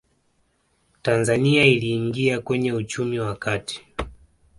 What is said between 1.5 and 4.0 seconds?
iliingia kwenye uchumi wa kati